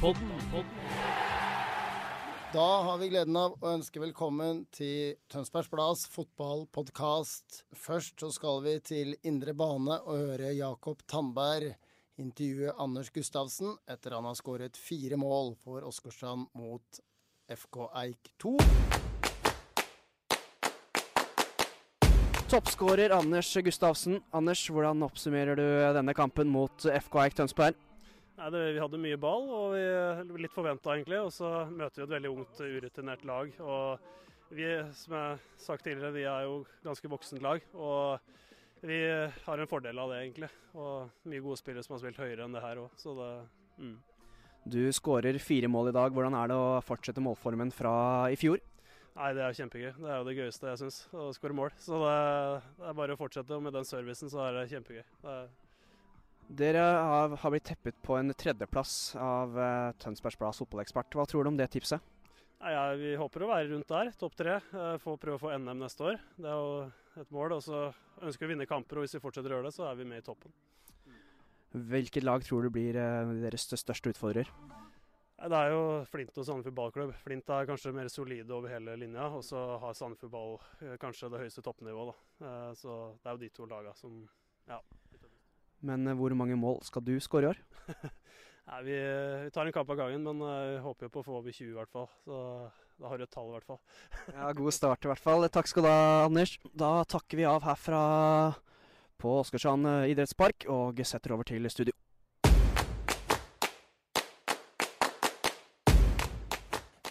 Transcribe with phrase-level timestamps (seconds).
[0.00, 0.66] Fotballpodden.
[2.52, 7.62] Da har vi gleden av å ønske velkommen til Tønsbergs Blads fotballpodkast.
[7.72, 11.72] Først så skal vi til indre bane og høre Jakob Tandberg
[12.20, 17.00] intervjue Anders Gustavsen etter han har skåret fire mål for Åsgårdstrand mot
[17.56, 18.54] FK Eik 2.
[22.52, 24.20] Toppskårer Anders Gustavsen.
[24.36, 25.66] Anders, hvordan oppsummerer du
[25.96, 27.85] denne kampen mot FK Eik Tønsberg?
[28.36, 31.20] Nei, det, Vi hadde mye ball, og vi litt forventa egentlig.
[31.24, 33.54] Og så møter vi et veldig ungt, urutinert lag.
[33.64, 37.64] Og vi, som jeg har sagt tidligere, vi er jo ganske voksent lag.
[37.74, 39.00] Og vi
[39.46, 40.50] har en fordel av det, egentlig.
[40.76, 43.00] Og mye gode spillere som har spilt høyere enn det her òg.
[43.00, 43.32] Så det
[43.80, 43.96] mm.
[44.66, 46.12] Du skårer fire mål i dag.
[46.12, 47.92] Hvordan er det å fortsette målformen fra
[48.34, 48.58] i fjor?
[49.16, 49.92] Nei, det er kjempegøy.
[49.96, 51.70] Det er jo det gøyeste jeg syns, å skåre mål.
[51.80, 52.16] Så det,
[52.76, 53.54] det, er bare å fortsette.
[53.56, 55.04] Og med den servicen så er det kjempegøy.
[55.22, 55.46] Det er
[56.46, 61.16] Dere har, blitt teppet på en tredjeplass av uh, Tønsbergs Blads fotballekspert.
[61.18, 62.00] Hva tror du om det tipset?
[62.62, 64.60] Ja, Vi håper å være rundt der, topp tre.
[64.70, 66.22] Uh, få prøve å få NM neste år.
[66.38, 67.58] Det er jo et mål.
[67.58, 67.82] Og så
[68.22, 70.08] ønsker vi å vinne kamper, og hvis vi fortsetter å gjøre det, så er vi
[70.08, 70.54] med i toppen.
[71.76, 74.48] Hvilket lag tror du blir uh, deres største utfordrer?
[75.36, 77.10] Det er jo Flint og Sandefjord ballklubb.
[77.20, 81.28] Flint er kanskje mer solide over hele linja, og så har Sandefjord ball eh, kanskje
[81.28, 82.16] det høyeste toppnivået.
[82.40, 84.14] Eh, Så det er jo de to lagene som
[84.66, 84.80] Ja.
[85.86, 87.60] Men uh, hvor mange mål skal du skåre i år?
[88.66, 88.94] Nei, vi,
[89.44, 91.54] vi tar en kamp av gangen, men eh, vi håper jo på å få over
[91.54, 92.08] 20 i hvert fall.
[92.24, 92.38] Så
[92.98, 93.78] da har du et tall i hvert fall.
[94.34, 95.46] Ja, God start i hvert fall.
[95.54, 96.56] Takk skal du ha, Anders.
[96.74, 98.00] Da takker vi av herfra
[99.22, 101.94] på Åsgårdstrand eh, idrettspark og setter over til studio.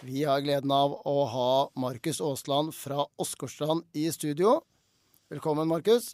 [0.04, 1.50] Vi har gleden av å ha
[1.80, 4.60] Markus Aasland fra Åsgårdstrand i studio.
[5.32, 6.12] Velkommen, Markus.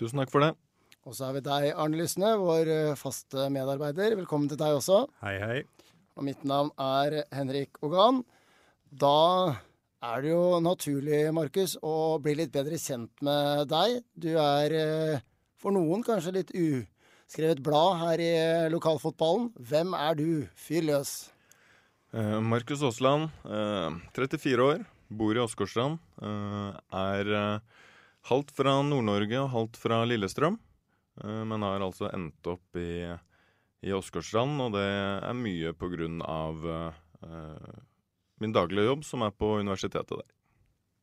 [0.00, 0.54] Tusen takk for det.
[1.02, 4.14] Og så er vi deg, Arne Lysne, vår eh, faste medarbeider.
[4.20, 5.00] Velkommen til deg også.
[5.24, 5.56] Hei, hei.
[6.14, 8.20] Og mitt navn er Henrik Ogan.
[8.86, 9.56] Da
[10.06, 13.98] er det jo naturlig, Markus, å bli litt bedre kjent med deg.
[14.14, 15.26] Du er eh,
[15.58, 19.50] for noen kanskje litt uskrevet blad her i eh, lokalfotballen.
[19.58, 20.26] Hvem er du?
[20.54, 21.16] Fyr løs.
[22.14, 25.98] Eh, Markus Aasland, eh, 34 år, bor i Åsgårdstrand.
[26.22, 27.38] Eh, er
[28.30, 30.62] halvt fra Nord-Norge og halvt fra Lillestrøm.
[31.20, 33.08] Eh, men har altså endt opp i,
[33.82, 37.80] i Åsgårdstrand, og det er mye på grunn av eh,
[38.42, 40.28] min daglige jobb, som er på universitetet der.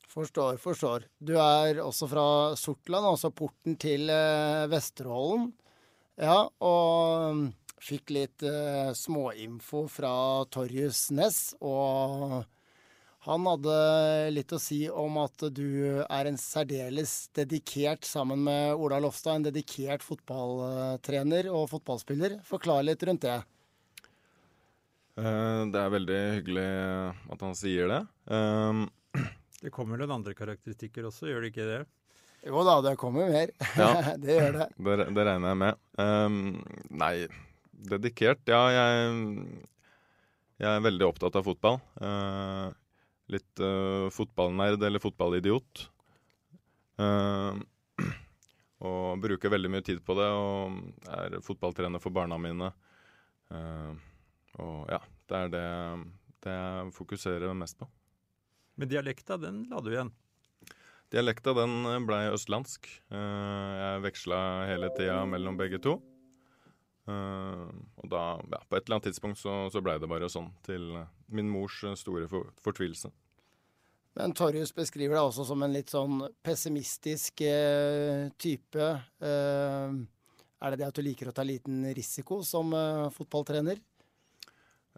[0.10, 1.06] Forstår, forstår.
[1.22, 2.28] Du er også fra
[2.58, 5.52] Sortland, altså porten til eh, Vesterålen.
[6.20, 7.46] Ja, og
[7.80, 8.44] fikk litt
[9.00, 10.12] småinfo fra
[10.52, 12.42] Torjus Næss, og
[13.30, 13.76] han hadde
[14.34, 19.48] litt å si om at du er en særdeles dedikert, sammen med Ola Lofstad, en
[19.50, 22.40] dedikert fotballtrener og fotballspiller.
[22.48, 23.38] Forklar litt rundt det.
[25.20, 26.68] Eh, det er veldig hyggelig
[27.36, 28.02] at han sier det.
[28.34, 28.86] Eh,
[29.60, 31.80] Det kommer noen andre karakteristikker også, gjør det ikke det?
[32.48, 33.52] Jo da, det kommer mer.
[33.76, 33.90] Ja.
[34.24, 34.68] det gjør det.
[34.80, 35.82] Det, det regner jeg med.
[36.00, 36.38] Um,
[37.02, 37.14] nei,
[37.92, 39.66] dedikert Ja, jeg,
[40.64, 41.82] jeg er veldig opptatt av fotball.
[42.00, 42.70] Eh,
[43.34, 45.86] litt uh, fotballnerd eller fotballidiot.
[47.00, 47.60] Uh,
[48.90, 52.72] og bruker veldig mye tid på det, og er fotballtrener for barna mine.
[53.54, 53.94] Uh,
[54.60, 55.68] og ja, det er det,
[56.46, 57.88] det jeg fokuserer mest på.
[58.80, 60.12] Men dialekta, den la du igjen.
[61.10, 62.86] Dialekta den blei østlandsk.
[63.10, 64.38] Jeg veksla
[64.70, 65.96] hele tida mellom begge to.
[67.10, 70.86] Og da, ja, på et eller annet tidspunkt så, så blei det bare sånn, til
[71.36, 73.12] min mors eh, store for, fortvilelse.
[74.20, 78.88] Men Torjus beskriver deg også som en litt sånn pessimistisk eh, type.
[79.24, 80.00] Eh,
[80.60, 83.80] er det det at du liker å ta liten risiko som eh, fotballtrener?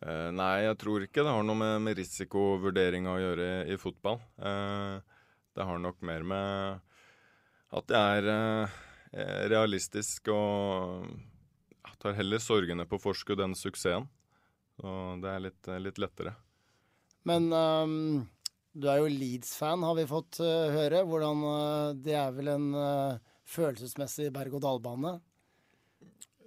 [0.02, 4.16] Nei, jeg tror ikke det har noe med, med risikovurdering å gjøre i, i fotball.
[4.34, 6.80] Det har nok mer med
[7.78, 8.72] at jeg er
[9.52, 11.06] realistisk og
[12.02, 14.10] tar heller sorgene på forskudd enn suksessen.
[14.82, 14.92] Så
[15.22, 16.34] det er litt, litt lettere.
[17.30, 18.24] Men um,
[18.74, 21.04] Du er jo Leeds-fan, har vi fått uh, høre.
[21.06, 25.20] Hvordan uh, Det er vel en uh, følelsesmessig berg-og-dal-bane?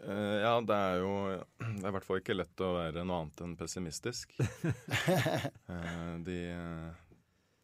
[0.04, 3.38] ja, det er jo Det er i hvert fall ikke lett å være noe annet
[3.40, 4.34] enn pessimistisk.
[6.26, 6.36] de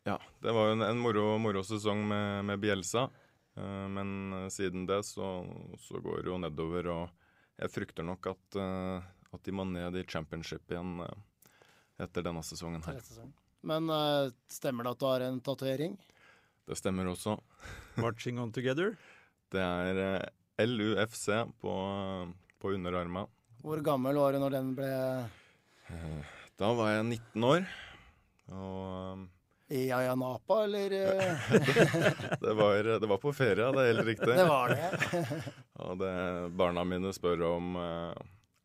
[0.09, 3.11] Ja, det var jo en, en moro, moro, sesong med, med Bielsa.
[3.93, 5.29] men siden det så,
[5.85, 8.61] så, går det jo nedover, og jeg frykter nok at,
[9.35, 10.99] at de må ned i championship igjen
[12.01, 13.01] etter denne sesongen her.
[13.67, 15.97] Men uh, stemmer det at du har en tatovering?
[16.69, 17.37] Det stemmer også.
[18.03, 18.95] Marching on together?
[19.53, 21.29] Det er uh, eh, LUFC
[21.61, 21.75] på,
[22.61, 23.27] på underarma.
[23.61, 24.89] Hvor gammel var du når den ble
[25.91, 27.69] uh, Da var jeg 19 år.
[28.51, 29.27] Og
[29.71, 30.91] I Ayanapa, eller?
[32.41, 34.33] det, var, det, var, på ferie, det er helt riktig.
[34.35, 35.21] det var det.
[35.85, 36.15] og det,
[36.59, 37.77] barna mine spør om,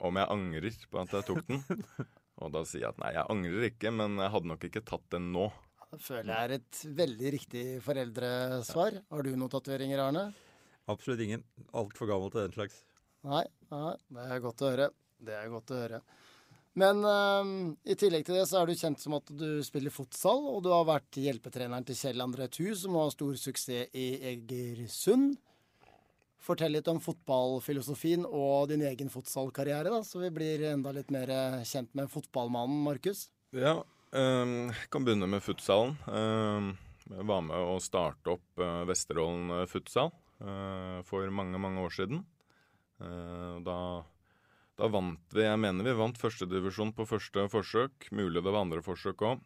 [0.03, 1.62] om jeg angrer på at jeg tok den.
[2.44, 5.06] Og da sier jeg at nei, jeg angrer ikke, men jeg hadde nok ikke tatt
[5.15, 5.47] den nå.
[5.94, 9.00] Det føler jeg er et veldig riktig foreldresvar.
[9.13, 10.25] Har du noen tatoveringer, Arne?
[10.92, 11.45] Absolutt ingen.
[11.71, 12.81] Altfor gammel til den slags.
[13.25, 14.89] Nei, nei, det er godt å høre.
[15.25, 16.01] Det er godt å høre.
[16.75, 17.51] Men øh,
[17.88, 20.74] i tillegg til det så er du kjent som at du spiller fotsal, og du
[20.74, 25.38] har vært hjelpetreneren til Kjell André Thu, som har stor suksess i Egersund.
[26.45, 31.31] Fortell litt om fotballfilosofien og din egen fotballkarriere, da, så vi blir enda litt mer
[31.33, 33.25] eh, kjent med fotballmannen Markus.
[33.56, 33.80] Ja,
[34.13, 35.95] um, jeg kan begynne med futsalen.
[36.06, 36.75] Um,
[37.09, 40.12] jeg var med å starte opp uh, Vesterålen futsal
[40.45, 42.25] uh, for mange, mange år siden.
[42.95, 43.80] Da,
[44.80, 48.07] da, vant vi Jeg mener vi vant førstedivisjon på første forsøk.
[48.15, 49.42] Mulig det var andre forsøk òg.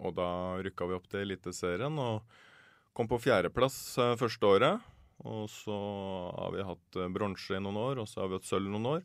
[0.00, 0.30] Og da
[0.64, 2.00] rykka vi opp til Eliteserien.
[2.00, 2.24] og
[2.94, 4.90] Kom på fjerdeplass uh, første året.
[5.26, 8.46] Og så har vi hatt uh, bronse i noen år, og så har vi hatt
[8.46, 9.02] sølv noen år.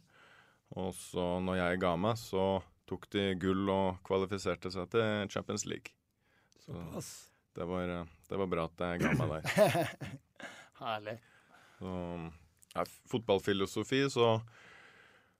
[0.77, 2.43] Og så når jeg ga meg, så
[2.89, 5.95] tok de gull og kvalifiserte seg til Champions League.
[6.61, 7.01] Så
[7.57, 9.91] det var, uh, det var bra at jeg ga meg der.
[10.83, 11.19] Herlig.
[11.79, 11.93] Så,
[12.75, 14.35] ja, fotballfilosofi, så,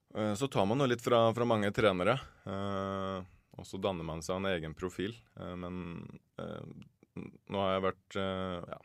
[0.09, 2.15] så tar man jo litt fra, fra mange trenere.
[2.49, 5.13] og så danner man seg en egen profil.
[5.37, 6.07] men
[7.49, 8.79] nå har jeg vært eh, ja,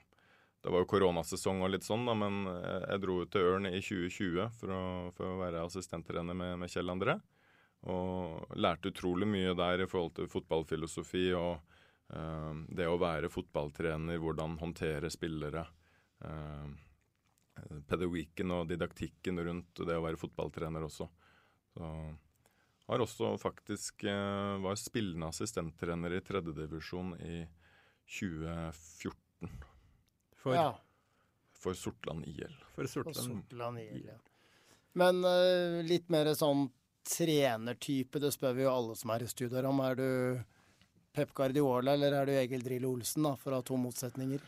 [0.65, 3.81] Det var jo koronasesong og litt sånn, da, men jeg dro ut til Ørn i
[3.81, 4.83] 2020 for å,
[5.17, 7.19] for å være assistenttrener med, med, Kjell André.
[7.93, 11.59] Og lærte utrolig mye der i forhold til fotballfilosofi og
[12.17, 15.67] uh, det å være fotballtrener, hvordan håndtere spillere.
[16.25, 16.73] Uh,
[17.85, 21.11] pedagogikken og didaktikken rundt det å være fotballtrener også.
[21.75, 21.91] Så
[22.89, 27.61] har også faktisk uh, var spillende assistenttrener i tredjedivisjon i 2020
[28.07, 29.51] 2014.
[30.45, 30.79] For, ja.
[31.53, 32.57] for Sortland IL.
[32.75, 34.19] For Sortland, Sortland IL, ja.
[34.95, 36.69] Men uh, litt mer sånn
[37.05, 39.81] trenertype, det spør vi jo alle som er i studier om.
[39.85, 40.09] Er du
[41.15, 44.45] Pep Guardiola eller er du Egil Drillo Olsen, da, for å ha to motsetninger?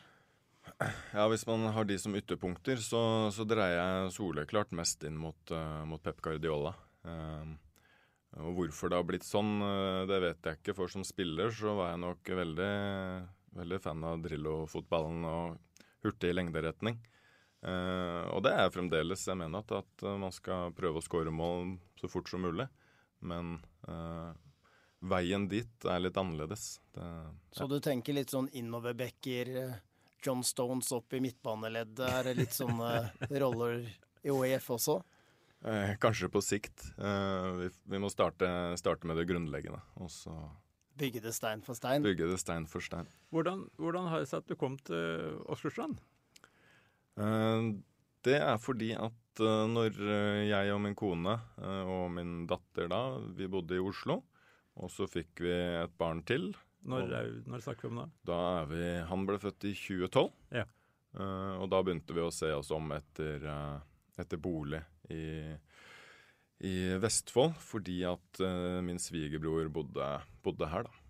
[1.12, 3.00] Ja, Hvis man har de som ytterpunkter, så,
[3.34, 6.74] så dreier jeg soleklart mest inn mot, uh, mot Pep Guardiola.
[7.06, 7.56] Uh,
[8.36, 9.62] og Hvorfor det har blitt sånn,
[10.10, 10.74] det vet jeg ikke.
[10.76, 12.72] For som spiller så var jeg nok veldig
[13.56, 16.98] Veldig fan av Drillo-fotballen og hurtig lengderetning.
[17.66, 19.24] Uh, og det er fremdeles.
[19.26, 22.68] Jeg mener at, at, man skal prøve å skåre mål så fort som mulig.
[23.26, 23.56] Men
[23.88, 24.36] uh,
[25.04, 26.68] veien dit er litt annerledes.
[26.94, 27.08] Det,
[27.52, 27.70] så ja.
[27.70, 29.76] du tenker litt sånn innoverbacker, eh,
[30.24, 33.10] John Stones opp i midtbaneleddet, er det litt sånne
[33.42, 33.84] roller
[34.26, 35.00] i OEF også?
[35.66, 36.88] Eh, kanskje på sikt.
[36.98, 38.48] Eh, vi, vi, må starte,
[38.80, 39.82] starte, med det grunnleggende.
[40.02, 40.34] Og så
[40.96, 42.04] Bygge det stein for stein?
[42.04, 43.08] Bygge det stein for stein.
[43.34, 45.98] Hvordan, hvordan har det seg at du kom til Åsgårdstrand?
[47.20, 47.76] Uh,
[48.24, 53.00] det er fordi at uh, når eh, jeg og min kone og min datter da,
[53.36, 54.22] vi bodde i Oslo,
[54.80, 56.48] og så fikk vi et barn til.
[56.86, 58.06] Når, er, når snakker vi om da?
[58.28, 60.32] Da er vi, Han ble født i 2012.
[60.54, 60.64] Ja.
[61.60, 63.46] og da begynte vi å se oss om etter,
[64.20, 65.22] etter bolig i
[66.64, 70.10] i Vestfold fordi at uh, min svigerbror bodde,
[70.44, 71.02] bodde, her, da.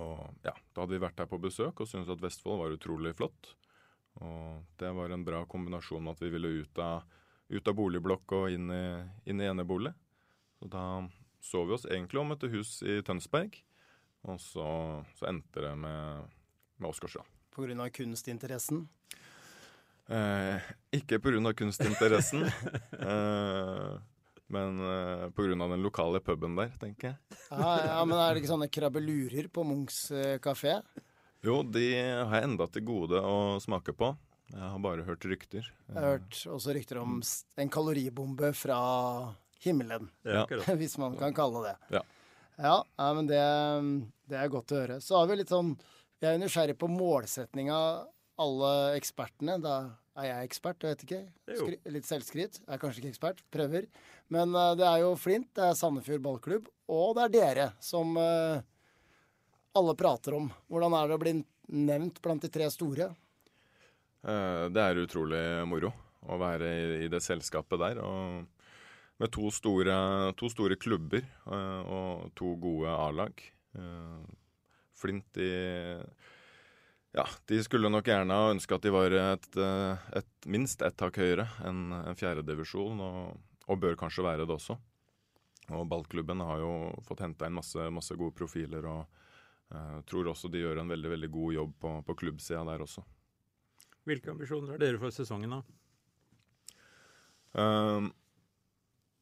[0.00, 3.12] Og ja, da hadde vi vært her på besøk og syntes at Vestfold var utrolig
[3.18, 3.54] flott.
[4.20, 7.02] Og det var en bra kombinasjon med at vi ville ut av,
[7.50, 8.84] ut av boligblokk og inn i,
[9.30, 9.92] inn i enebolig.
[10.60, 10.84] Så da
[11.40, 13.56] så vi oss egentlig om etter hus i Tønsberg,
[14.28, 14.66] og så,
[15.16, 16.32] så endte det med,
[16.76, 17.28] med Åsgårdstrand.
[17.56, 18.84] Grunn av kunstinteressen?
[20.10, 22.44] Eh, ikke av kunstinteressen.
[23.08, 23.96] eh,
[24.50, 25.54] men uh, eh, pga.
[25.54, 27.38] den lokale puben der, tenker jeg.
[27.50, 30.80] ja, ja, Men er det ikke sånne krabbelurer på Munchs uh, kafé?
[31.46, 34.12] Jo, de har jeg enda til gode å smake på.
[34.50, 35.68] Jeg har bare hørt rykter.
[35.88, 37.20] Jeg har hørt også rykter om
[37.62, 38.80] en kaloribombe fra
[39.62, 40.10] himmelen.
[40.26, 40.44] Ja.
[40.80, 41.76] Hvis man kan kalle det.
[41.96, 42.02] Ja.
[42.60, 43.40] Ja, ja men det,
[44.28, 44.98] det, er godt å høre.
[45.04, 45.76] Så har vi litt sånn
[46.20, 47.78] Jeg er nysgjerrig på målsettinga
[48.40, 49.56] alle ekspertene.
[49.62, 49.76] Da
[50.18, 51.20] er jeg ekspert, jeg vet ikke.
[51.50, 52.58] Skry, litt selvskryt.
[52.64, 53.42] Jeg er kanskje ikke ekspert.
[53.54, 53.86] Prøver.
[54.32, 58.12] Men uh, det er jo Flint, det er Sandefjord ballklubb, og det er dere som
[58.18, 58.60] uh,
[59.78, 60.50] alle prater om.
[60.70, 61.34] Hvordan er det å bli
[61.90, 63.10] nevnt blant de tre store?
[64.26, 68.02] Uh, det er utrolig moro å være i, i det selskapet der.
[68.04, 68.58] og
[69.20, 69.94] med to store,
[70.40, 73.42] to store klubber og to gode A-lag.
[74.96, 75.48] Flint de
[77.12, 81.02] Ja, de skulle nok gjerne ha ønska at de var et, eh, et minst ett
[81.02, 84.76] hakk høyere enn en fjerdedivisjon, og, og bør kanskje være det også.
[85.74, 86.70] Og ballklubben har jo
[87.06, 89.02] fått henta inn masse, masse, gode profiler, og
[89.74, 93.04] uh, tror også de gjør en veldig veldig god jobb på, på klubbsida der også.
[94.08, 95.60] Hvilke ambisjoner har dere for sesongen, da?
[97.54, 98.10] Uh,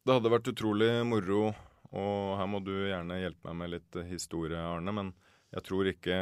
[0.05, 1.51] det hadde vært utrolig moro,
[1.93, 4.93] og her må du gjerne hjelpe meg med litt historie, Arne.
[4.95, 5.13] Men
[5.49, 6.15] jeg tror ikke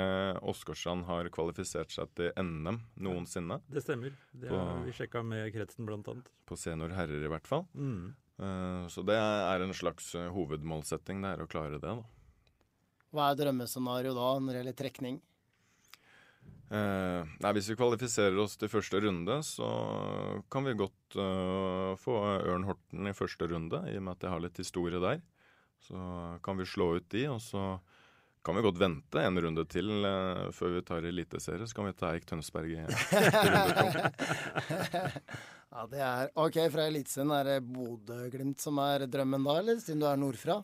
[0.48, 3.60] Åsgårdstrand har kvalifisert seg til NM noensinne.
[3.68, 4.16] Det stemmer.
[4.32, 6.30] Det har vi sjekka med kretsen, blant annet.
[6.48, 7.66] På senior herrer, i hvert fall.
[7.76, 8.14] Mm.
[8.38, 12.06] Uh, så det er en slags uh, hovedmålsetting, det er å klare det, da.
[13.12, 15.20] Hva er drømmescenario da når det gjelder trekning?
[16.68, 19.68] Eh, nei, Hvis vi kvalifiserer oss til første runde, så
[20.52, 24.34] kan vi godt uh, få Ørn Horten i første runde, i og med at jeg
[24.34, 25.22] har litt historie der.
[25.88, 25.96] Så
[26.44, 27.78] kan vi slå ut de, og så
[28.46, 31.68] kan vi godt vente en runde til uh, før vi tar eliteserie.
[31.68, 34.06] Så kan vi ta Eik Tønsberg i runde to.
[35.74, 40.04] ja, det er OK, fra Eliteserien er det Bodø-Glimt som er drømmen da, eller siden
[40.04, 40.62] du er nordfra?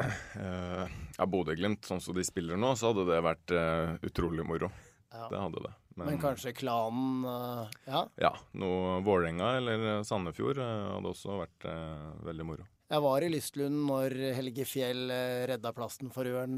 [0.00, 3.58] Uh, ja, Bodø-Glimt, sånn som de spiller nå, så hadde det vært
[4.06, 4.70] utrolig moro.
[5.10, 5.26] Ja.
[5.30, 5.74] Det hadde det.
[6.00, 8.04] Men, Men kanskje klanen uh, Ja?
[8.16, 8.34] Ja.
[8.56, 12.68] Noe Vålerenga eller Sandefjord uh, hadde også vært uh, veldig moro.
[12.90, 15.12] Jeg var i Lystlund når Helge Fjell
[15.46, 16.56] redda plassen for Ørn.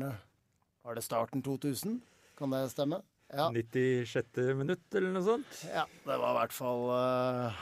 [0.83, 2.01] Var det starten 2000?
[2.39, 3.03] Kan det stemme?
[3.33, 3.47] Ja.
[3.55, 4.41] 96.
[4.59, 5.61] minutt, eller noe sånt?
[5.71, 6.83] Ja, det var i hvert fall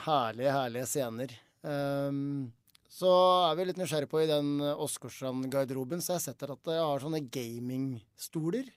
[0.07, 1.35] herlige, herlige scener.
[1.62, 2.49] Um,
[2.91, 3.11] så
[3.47, 7.05] er vi litt nysgjerrig på i den Åsgårdstrand-garderoben, så jeg har sett at jeg har
[7.05, 8.73] sånne gamingstoler.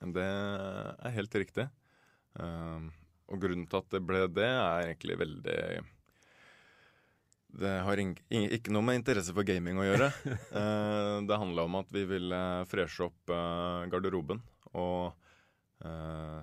[0.00, 1.68] Det er helt riktig.
[2.40, 2.88] Um,
[3.30, 5.60] og grunnen til at det ble det, er egentlig veldig
[7.50, 10.10] Det har ikke noe med interesse for gaming å gjøre.
[10.54, 12.40] uh, det handla om at vi ville
[12.70, 14.42] freshe opp uh, garderoben.
[14.70, 15.10] Og
[15.82, 16.36] eh,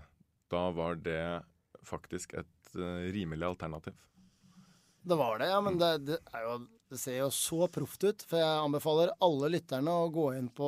[0.51, 1.21] da var det
[1.87, 2.73] faktisk et
[3.15, 3.95] rimelig alternativ.
[5.07, 5.61] Det var det, ja.
[5.61, 6.57] Men det, det, jo,
[6.89, 8.25] det ser jo så proft ut.
[8.27, 10.67] For jeg anbefaler alle lytterne å gå inn på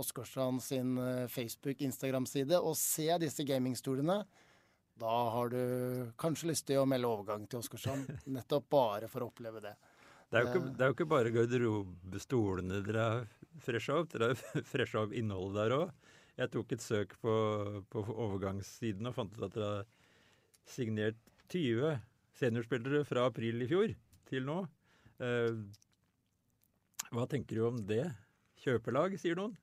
[0.00, 4.22] Åsgårdstrand sin eh, Facebook-Instagram-side og se disse gamingstolene.
[5.00, 5.60] Da har du
[6.20, 9.74] kanskje lyst til å melde overgang til Åsgårdstrand, nettopp bare for å oppleve det.
[10.30, 13.26] Det er jo ikke, det er jo ikke bare garderobestolene dere har
[13.62, 16.10] fresha opp, dere har fresha opp innholdet der òg.
[16.34, 17.34] Jeg tok et søk på,
[17.92, 19.84] på overgangssiden og fant ut at dere har
[20.66, 21.20] signert
[21.52, 22.00] 20
[22.34, 23.92] seniorspillere fra april i fjor
[24.30, 24.56] til nå.
[25.22, 25.60] Eh,
[27.14, 28.08] hva tenker du om det?
[28.64, 29.54] Kjøpelag, sier noen?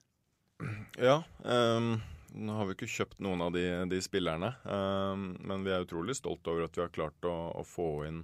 [1.00, 1.20] Ja.
[1.44, 1.96] Um,
[2.34, 4.52] nå har vi ikke kjøpt noen av de, de spillerne.
[4.64, 8.22] Um, men vi er utrolig stolt over at vi har klart å, å få inn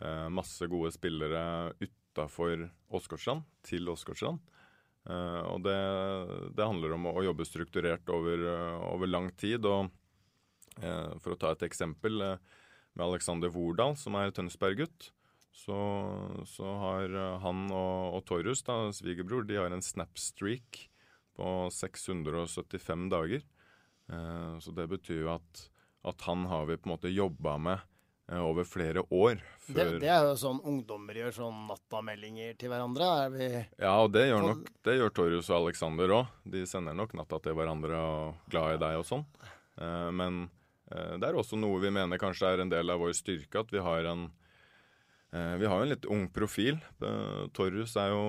[0.00, 1.42] uh, masse gode spillere
[1.82, 4.40] utafor Åsgårdstrand, til Åsgårdstrand.
[5.08, 5.78] Uh, og det,
[6.56, 8.44] det, handler om å, å jobbe strukturert over,
[8.90, 9.66] over, lang tid.
[9.68, 9.90] Og
[11.20, 15.10] for å ta et eksempel med Alexander Wordal, som er Tønsberg-gutt,
[15.52, 15.76] så,
[16.48, 18.62] så, har han og, og Torjus,
[18.96, 20.86] svigerbror, de har en snapstreak
[21.40, 23.46] på 675 dager.
[24.12, 25.62] Eh, så det betyr jo at,
[26.02, 27.78] at, han har vi på en måte jobba med
[28.30, 29.40] eh, over flere år.
[29.66, 33.10] Det, det, er jo sånn ungdommer gjør sånn nattameldinger til hverandre.
[33.24, 36.34] Er vi Ja, og det gjør nok det gjør Torjus og Alexander òg.
[36.56, 39.24] De sender nok natta til hverandre og 'glad i deg' og sånn.
[39.80, 40.48] Eh, men
[40.90, 43.78] det er også noe vi mener kanskje er en del av vår styrke, at vi
[43.78, 44.24] har en
[45.30, 46.80] vi har jo en litt ung profil.
[47.06, 48.22] Eh, Torrus er jo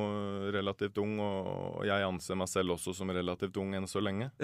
[0.54, 4.32] relativt ung, og jeg anser meg selv også som relativt ung enn så lenge.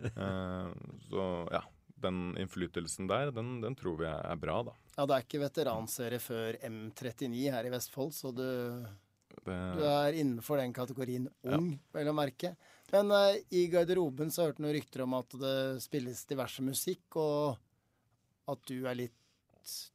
[0.00, 0.70] Eh,
[1.10, 1.60] så ja,
[2.02, 4.74] den innflytelsen der, den, den, tror vi er bra, da.
[4.96, 8.44] Ja, det er ikke veteranserie før M39 her i Vestfold, så du,
[9.44, 9.58] det...
[9.76, 11.80] du er innenfor den kategorien ung, ja.
[11.98, 12.54] vel å merke.
[12.90, 17.20] Men uh, i garderoben så hørte du noen rykter om at det spilles diverse musikk,
[17.20, 17.60] og
[18.50, 19.19] at du er litt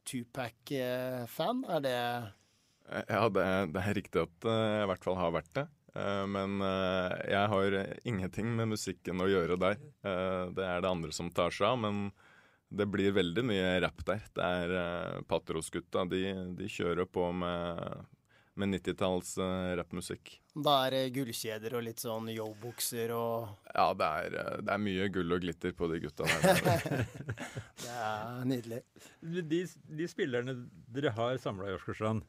[0.06, 1.64] Tupac-fan?
[1.68, 1.96] Er det
[3.08, 5.66] Ja, det, det, er riktig at eh, jeg i hvert fall har vært det.
[5.96, 9.80] Eh, men eh, jeg har ingenting med musikken å gjøre der.
[10.54, 11.80] Det er det andre som tar seg av.
[11.82, 12.06] Men
[12.68, 14.22] det blir veldig mye rapp der.
[14.34, 16.06] Det er Patros-gutta.
[16.10, 16.22] De,
[16.58, 18.06] de, kjører på med,
[18.56, 20.36] med 90-talls uh, rappmusikk.
[20.56, 25.08] Da er det gullkjeder og litt sånn yo-bukser og Ja, det er, det er, mye
[25.12, 27.04] gull og glitter på de gutta der.
[27.84, 28.80] det er nydelig.
[29.20, 29.60] De,
[30.00, 30.56] de spillerne
[30.96, 32.24] dere har samla i Åsgårdstrand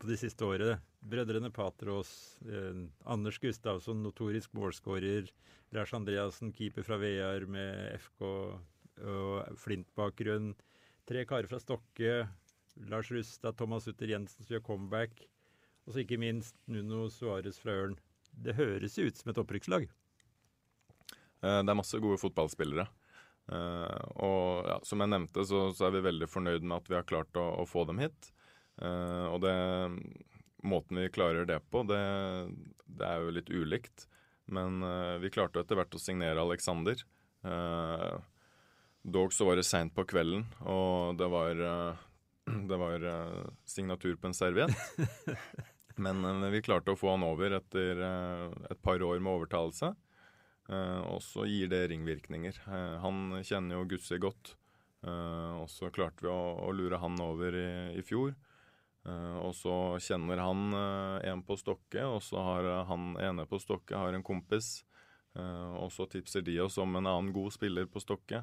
[0.00, 2.10] på de siste årene, brødrene Patros,
[2.48, 5.28] eh, Anders Gustavsson, notorisk målskårer,
[5.74, 8.24] Lars Andreassen, keeper fra VR med FK
[9.04, 10.52] og Flint-bakgrunn,
[11.08, 12.24] tre karer fra Stokke,
[12.90, 15.22] Lars Rustad, Thomas Utter Jensen som gjør comeback.
[15.84, 17.98] Og så ikke minst Nuno Suárez fra Ørn.
[18.34, 19.86] Det høres jo ut som et opprykkslag.
[21.44, 22.86] Eh, det er masse gode fotballspillere.
[23.52, 26.98] Eh, og ja, som jeg nevnte, så, så, er vi veldig fornøyd med at vi
[26.98, 28.32] har klart å, å få dem hit.
[28.80, 29.54] Eh, og det,
[30.64, 32.00] måten vi klarer det på, det,
[32.88, 34.08] det er jo litt ulikt.
[34.44, 34.82] Men
[35.22, 36.98] vi klarte etter hvert å signere Alexander.
[39.00, 41.62] dog så var det seint på kvelden, og det var
[42.68, 44.76] det var uh, signatur på en serviett.
[45.96, 49.94] Men uh, vi klarte å få han over etter uh, et par år med overtalelse.
[50.64, 52.56] og så gir det ringvirkninger.
[53.02, 54.54] han kjenner jo Gussi godt.
[55.04, 58.32] og så klarte vi å, å lure han over i, i fjor.
[59.04, 60.72] og så kjenner han
[61.20, 64.86] en på Stokke, og så har han ene på Stokke har en kompis.
[65.36, 68.40] og så tipser de oss om en annen god spiller på Stokke.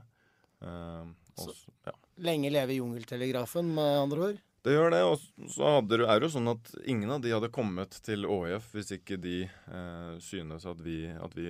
[0.62, 1.98] Også, ja.
[2.22, 4.42] Lenge leve jungeltelegrafen, med andre ord?
[4.62, 5.02] Det gjør det.
[5.10, 8.70] Og så hadde, er det jo sånn at ingen av de hadde kommet til ÅIF
[8.76, 11.50] hvis ikke de eh, synes at vi, at vi,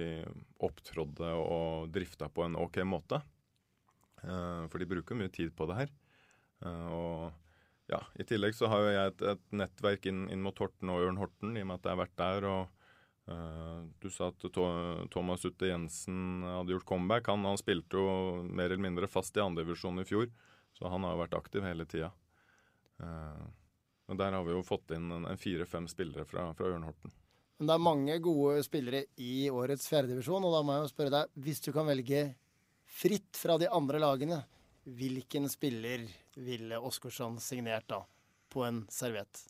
[0.62, 3.22] opptrådde og drifta på en OK måte.
[4.24, 5.96] Eh, for de bruker mye tid på det her.
[6.63, 10.56] Eh, og ja, i tillegg så har jo jeg et, et nettverk inn, inn, mot
[10.63, 12.53] Horten og Ørn Horten, i og med at jeg har vært der.
[12.53, 12.77] og
[13.30, 14.44] Uh, du sa at
[15.13, 17.30] Thomas Utte Jensen hadde gjort comeback.
[17.30, 20.25] Han, han, spilte jo mer eller mindre fast i andredivisjon i fjor.
[20.75, 22.10] Så han har jo vært aktiv hele tida.
[23.01, 23.50] Uh,
[24.12, 27.13] og der har vi jo fått inn en, en fire-fem spillere fra, fra Ørnhorten.
[27.62, 31.13] Men det er mange gode spillere i årets fjerdedivisjon, og da må jeg jo spørre
[31.13, 32.24] deg, hvis du kan velge
[32.91, 34.41] fritt fra de andre lagene,
[34.84, 36.08] hvilken spiller
[36.41, 38.02] ville Åsgårdstrand signert da,
[38.49, 39.43] på en serviett?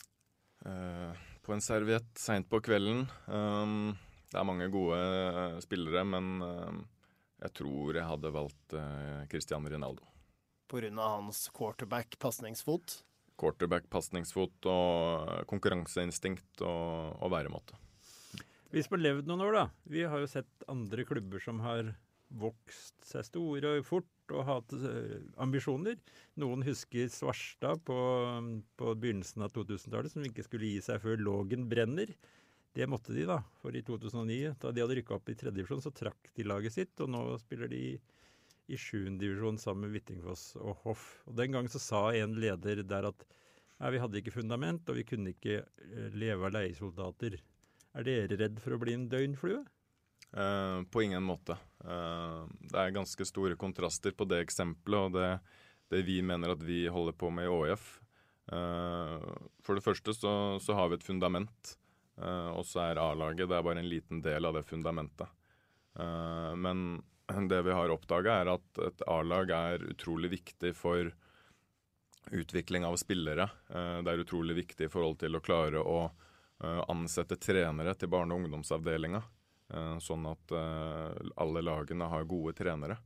[0.66, 3.06] Uh, på en serviett seint på kvelden.
[3.26, 3.94] Um,
[4.30, 6.82] det er mange gode uh, spillere, men uh,
[7.42, 8.76] jeg tror jeg hadde valgt
[9.32, 10.06] Cristiano Rinaldo.
[10.70, 10.92] Pga.
[11.00, 13.00] hans quarterback-pasningsfot?
[13.42, 17.80] Quarterback-pasningsfot og konkurranseinstinkt og, og væremåte.
[18.72, 19.66] Vi man levd noen år, da.
[19.92, 21.92] Vi har jo sett andre klubber som har
[22.40, 25.98] vokst seg store og fort og hatt uh, ambisjoner.
[26.40, 27.98] Noen husker Svarstad på,
[28.80, 32.14] på begynnelsen av 2000-tallet, som ikke skulle gi seg før Lågen brenner.
[32.72, 33.42] Det måtte de, da.
[33.60, 36.78] For i 2009, da de hadde rykka opp i tredje divisjon, så trakk de laget
[36.78, 36.94] sitt.
[37.04, 37.94] Og nå spiller de i
[38.80, 41.06] sjuende divisjon sammen med Hvittingfoss og Hoff.
[41.28, 43.26] Og Den gang så sa en leder der at
[43.82, 47.40] ja, vi hadde ikke fundament, og vi kunne ikke eh, leve av leiesoldater.
[47.98, 49.64] Er dere redd for å bli en døgnflue?
[50.32, 51.58] Uh, på ingen måte.
[51.84, 55.32] Uh, det er ganske store kontraster på det eksempelet og det,
[55.92, 57.90] det vi mener at vi holder på med i ÅIF.
[58.52, 59.20] Uh,
[59.66, 61.76] for det første så, så, har vi et fundament,
[62.22, 65.32] og så er A-laget det er bare en liten del av det fundamentet.
[65.94, 67.02] Men
[67.50, 71.12] det vi har oppdaga, er at et A-lag er utrolig viktig for
[72.32, 73.50] utvikling av spillere.
[73.70, 76.00] Eh, det er utrolig viktig i forhold til å klare å
[76.64, 79.24] eh, ansette trenere til barne- og ungdomsavdelinga.
[79.74, 83.00] Eh, sånn at alle lagene har gode trenere.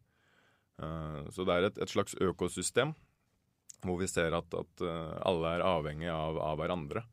[1.32, 2.90] Så det er et, slags økosystem
[3.86, 7.06] hvor vi ser at alle er avhengig av, av, hverandre.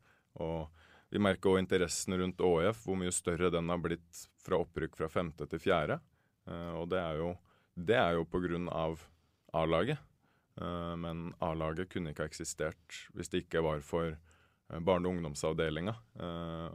[0.43, 0.67] Og
[1.13, 5.09] vi merker òg interessen rundt ÅF, hvor mye større den har blitt fra opprykk fra
[5.11, 5.99] femte til fjerde.
[6.49, 7.33] Uh, og det er jo,
[8.17, 9.03] jo på grunn av
[9.55, 10.01] A-laget.
[10.59, 15.17] Uh, men A-laget kunne ikke ha eksistert hvis det ikke var for uh, barne- og
[15.17, 15.95] ungdomsavdelinga.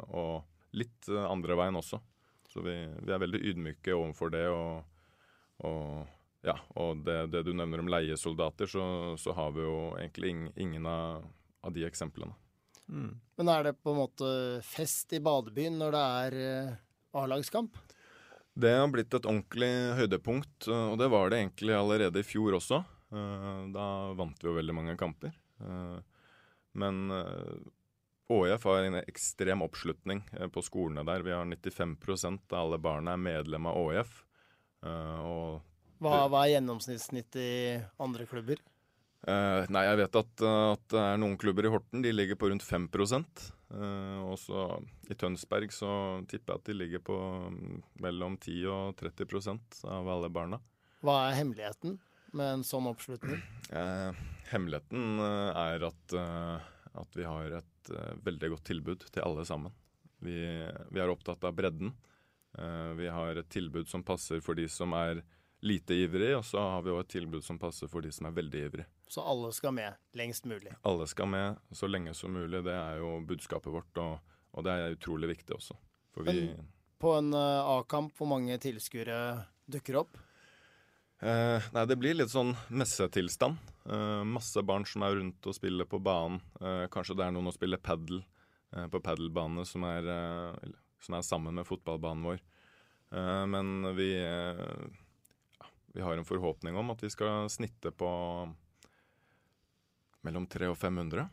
[0.08, 0.44] og
[0.76, 2.00] litt andre veien også.
[2.48, 4.44] Så vi, vi, er veldig ydmyke overfor det.
[4.48, 4.84] Og,
[5.68, 6.08] og,
[6.46, 8.84] ja, og det, det, du nevner om leiesoldater, så,
[9.20, 11.26] så har vi jo egentlig ing, ingen av,
[11.60, 12.36] av, de eksemplene.
[12.88, 13.12] Mm.
[13.36, 14.28] Men er det på en måte
[14.64, 16.38] fest i badebyen når det er
[17.22, 17.78] A-lagskamp?
[18.58, 22.80] Det har blitt et ordentlig høydepunkt, og det var det egentlig allerede i fjor også.
[23.08, 25.32] Eh, da vant vi jo veldig mange kamper.
[25.64, 25.98] Eh,
[26.78, 27.10] men
[28.28, 31.24] ÅIF eh, har en ekstrem oppslutning på skolene der.
[31.24, 34.24] Vi har 95% av alle barna er medlem av ÅIF.
[34.82, 38.60] Hva, hva er gjennomsnittssnittet i andre klubber?
[39.26, 42.62] Nei, jeg vet at, at, det er noen klubber i Horten de ligger på rundt
[42.62, 42.86] 5
[43.74, 44.64] uh, Og så
[45.10, 45.90] i Tønsberg så
[46.30, 47.16] tipper jeg at de ligger på
[47.48, 50.60] um, mellom 10 og 30% av alle barna.
[51.04, 51.98] Hva er hemmeligheten
[52.38, 53.40] med en sånn oppslutning?
[54.52, 56.16] hemmeligheten er at,
[56.98, 59.74] at vi har et uh, veldig godt tilbud til alle sammen.
[60.24, 60.36] Vi,
[60.90, 61.92] vi er opptatt av bredden.
[62.58, 65.22] Uh, vi har et tilbud som passer for de som er
[65.60, 68.36] lite ivrig, og så har vi òg et tilbud som passer for de som er
[68.36, 68.86] veldig ivrig.
[69.10, 70.74] Så alle skal med lengst mulig?
[70.86, 72.62] Alle skal med så lenge som mulig.
[72.66, 75.78] Det er jo budskapet vårt, og, og det er utrolig viktig også.
[76.26, 76.48] Vi,
[76.98, 79.18] på en uh, A-kamp, hvor mange tilskuere
[79.70, 80.18] dukker opp?
[81.18, 83.58] Eh, nei, det blir litt sånn messetilstand.
[83.90, 86.38] Eh, masse barn som er rundt og spiller på banen.
[86.62, 90.70] Eh, kanskje det er noen å spille padel eh, på padelbane som, eh,
[91.02, 92.44] som, er sammen med fotballbanen vår.
[93.18, 94.12] Eh, men vi
[95.98, 98.08] vi har en forhåpning om at vi skal snitte på
[100.22, 101.24] mellom 300 og 500.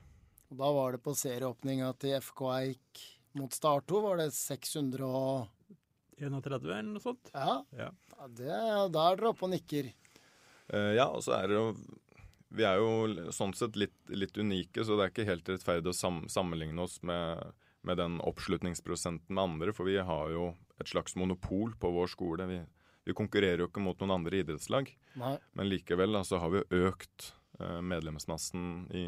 [0.50, 3.02] Og da var det på serieåpninga til FK Eik
[3.38, 5.78] mot Start 2, var det 600 og
[6.18, 7.30] 31 eller noe sånt.
[7.36, 7.92] Ja, ja.
[7.94, 8.56] ja det,
[8.96, 9.92] da er dere oppe og nikker.
[10.74, 11.68] Uh, ja, og så er det jo
[12.58, 16.00] Vi er jo sånn sett litt, litt unike, så det er ikke helt rettferdig å
[16.00, 17.54] sam sammenligne oss med,
[17.86, 22.50] med den oppslutningsprosenten med andre, for vi har jo et slags monopol på vår skole.
[22.50, 22.64] Vi,
[23.06, 24.90] vi konkurrerer jo ikke mot noen andre idrettslag,
[25.22, 25.36] Nei.
[25.58, 29.08] men likevel altså, har vi økt uh, medlemsmassen i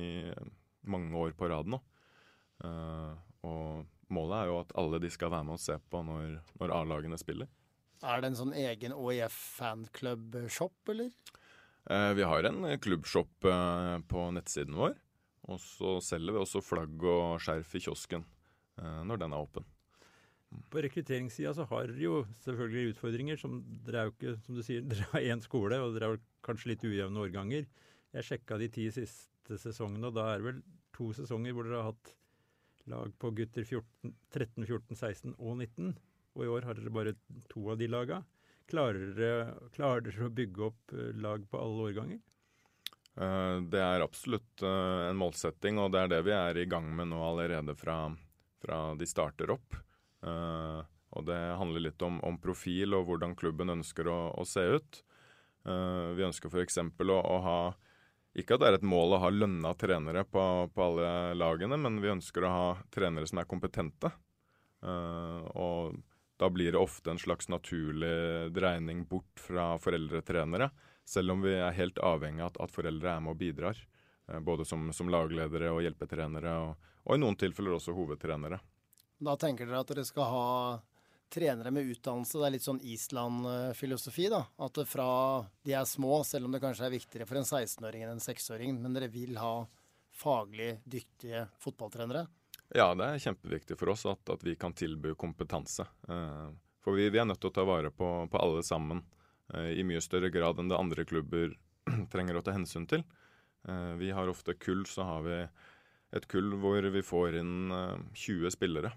[0.87, 1.79] mange år på rad nå.
[2.61, 6.37] Uh, og målet er jo at alle de skal være med og se på når,
[6.61, 7.49] når A-lagene spiller.
[8.05, 11.09] Er det en sånn egen OIF fanklubb-shop, eller?
[11.89, 13.47] Eh, vi har en klubbshop
[14.11, 14.93] på nettsiden vår.
[15.49, 18.25] Og så selger vi også flagg og skjerf i kiosken
[18.77, 19.65] når den er åpen.
[20.71, 23.39] På rekrutteringssida så har dere jo selvfølgelig utfordringer.
[23.39, 26.21] som Dere er jo ikke, som du sier, dere har én skole, og dere har
[26.45, 27.67] kanskje litt ujevne årganger.
[28.15, 30.61] Jeg sjekka de ti siste sesongene, og da er det vel
[30.95, 32.13] to sesonger hvor dere har hatt
[32.87, 35.93] lag på gutter 14, 13, 14, 16 og 19.
[36.37, 37.15] Og i år har dere bare
[37.51, 38.21] to av de laga.
[38.67, 42.23] Klarer dere, klarer dere å bygge opp eh, lag på alle årganger?
[43.17, 46.89] Uh, det er absolutt uh, en målsetting, og det er det vi er i gang
[46.99, 48.03] med nå allerede fra,
[48.61, 49.79] fra de starter opp.
[50.25, 50.81] Uh,
[51.15, 55.01] og det handler litt om, om, profil og hvordan klubben ønsker å, å se ut.
[55.67, 56.79] Uh, vi ønsker f.eks.
[56.81, 57.59] Å, å ha
[58.37, 62.01] Ikke at det er et mål å ha lønna trenere på, på, alle lagene, men
[62.03, 64.11] vi ønsker å ha trenere som er kompetente.
[64.83, 65.97] Uh, og
[66.37, 70.69] da blir det ofte en slags naturlig dreining bort fra foreldretrenere.
[71.07, 73.79] Selv om vi er helt avhengig av at, at foreldre er med og bidrar.
[74.43, 78.59] både som, som, lagledere og hjelpetrenere, og, og i noen tilfeller også hovedtrenere.
[79.17, 80.47] Da tenker dere at dere skal ha
[81.33, 82.37] trenere med utdannelse.
[82.37, 84.43] Det er litt sånn Island-filosofi, da.
[84.63, 85.09] At fra
[85.65, 88.77] de er små, selv om det kanskje er viktigere for en 16-åring enn en 6-åring,
[88.83, 89.55] men dere vil ha
[90.17, 92.25] faglig dyktige fotballtrenere?
[92.75, 95.87] Ja, det er kjempeviktig for oss at, at vi kan tilby kompetanse.
[96.07, 96.47] Eh,
[96.83, 99.03] for vi, vi, er nødt til å ta vare på, på alle sammen
[99.53, 101.55] eh, i mye større grad enn det andre klubber
[102.13, 103.05] trenger å ta hensyn til.
[103.67, 105.41] Eh, vi har ofte kull, så har vi
[106.17, 107.71] et kull hvor vi får inn
[108.15, 108.93] 20 spillere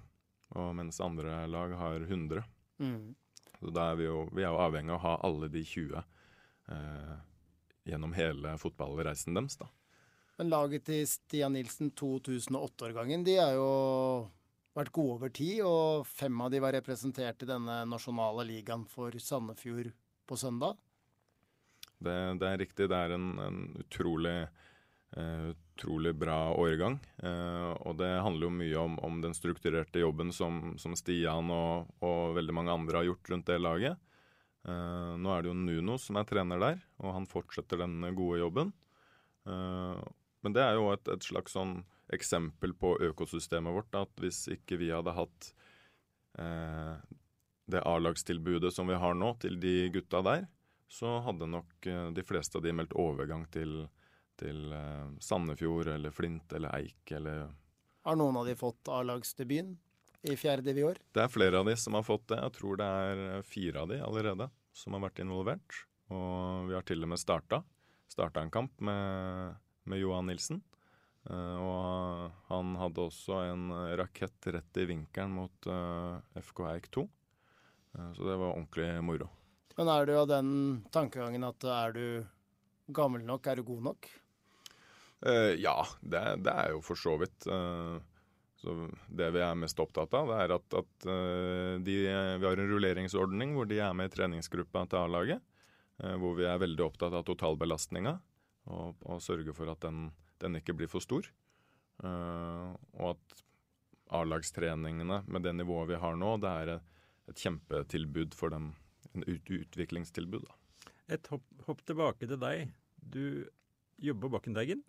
[0.57, 2.45] og mens andre lag har 100.
[2.83, 3.15] Mm.
[3.61, 6.01] Så da er vi jo vi er jo avhengig av å ha alle de 20
[6.01, 7.15] eh,
[7.91, 9.59] gjennom hele fotballreisen deres.
[9.61, 9.69] da.
[10.41, 13.73] Men laget til Stian Nilsen 2008-årgangen, de har jo
[14.77, 19.13] vært gode over tid, og fem av de var representert i denne nasjonale ligaen for
[19.21, 19.91] Sandefjord
[20.25, 20.79] på søndag.
[22.01, 22.89] Det, det er riktig.
[22.89, 24.39] Det er en, en utrolig
[25.81, 26.99] utrolig bra årgang.
[27.23, 31.91] Uh, og det handler jo mye om, om den strukturerte jobben som, som Stian og,
[32.05, 33.99] og, veldig mange andre har gjort rundt det laget.
[34.69, 38.43] Uh, nå er det jo Nuno som er trener der, og han fortsetter den gode
[38.43, 38.73] jobben.
[40.45, 41.81] men det er jo et, et, slags sånn
[42.13, 43.95] eksempel på økosystemet vårt.
[43.97, 45.49] At hvis ikke vi hadde hatt
[47.71, 50.45] det A-lagstilbudet som vi har nå, til de gutta der,
[50.93, 53.89] så hadde nok de fleste av de meldt overgang til
[54.41, 57.49] til eh, Sandefjord eller Flint eller Eik eller
[58.07, 59.77] Har noen av de fått A-lagsdebuten
[60.23, 61.01] i fjerde div i år?
[61.13, 62.41] Det er flere av de som har fått det.
[62.41, 65.85] Jeg tror det er eh, fire av de allerede som har vært involvert.
[66.11, 67.63] Og vi har til og med starta.
[68.11, 69.57] Starta en kamp med,
[69.89, 70.63] med Johan Nilsen.
[71.29, 73.67] Uh, og han hadde også en
[74.01, 77.05] rakett rett i vinkelen mot uh, FK Eik 2.
[77.93, 79.29] Uh, så det var ordentlig moro.
[79.77, 80.51] Men er du av den
[80.93, 82.05] tankegangen at er du
[82.93, 84.11] gammel nok, er du god nok?
[85.27, 87.45] Uh, ja, det, det, er jo for så vidt.
[87.45, 88.01] Uh,
[88.61, 88.77] så
[89.09, 92.73] det vi er mest opptatt av, det er at, at uh, de, vi har en
[92.73, 95.45] rulleringsordning hvor de er med i treningsgruppa til A-laget.
[96.01, 98.15] hvor vi er veldig opptatt av totalbelastninga
[98.73, 100.07] og, og sørger for at den,
[100.41, 101.27] den, ikke blir for stor.
[102.01, 103.43] og at
[104.17, 106.73] A-lagstreningene med det nivået vi har nå, det er
[107.29, 108.73] et kjempetilbud for dem.
[109.13, 110.49] En ut, utviklingstilbud.
[110.49, 110.57] Da.
[111.17, 112.73] Et hopp, hopp tilbake til deg.
[112.97, 113.45] Du
[114.01, 114.85] jobber på Bakkendeigen.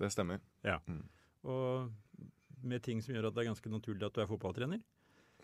[0.00, 0.40] Det stemmer.
[0.64, 0.78] Ja.
[0.88, 1.04] Mm.
[1.44, 1.90] Og
[2.64, 4.82] med ting som gjør at det er ganske naturlig at du er fotballtrener?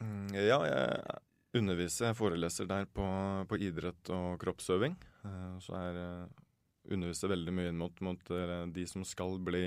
[0.00, 2.10] Mm, ja, jeg underviser.
[2.10, 3.06] Jeg foreleser der på,
[3.48, 4.96] på idrett og kroppsøving.
[5.24, 6.44] Eh, så jeg eh,
[6.96, 8.32] underviser veldig mye inn mot, mot
[8.72, 9.66] de som skal bli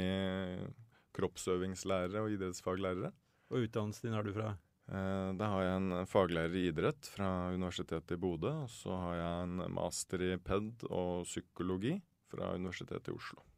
[1.17, 3.13] kroppsøvingslærere og idrettsfaglærere.
[3.49, 4.54] Og utdannelsen din har du fra?
[4.89, 8.56] Da har jeg en faglærer i idrett fra Universitetet i Bodø.
[8.63, 11.99] Og så har jeg en master i PED og psykologi
[12.32, 13.49] fra Universitetet i Oslo.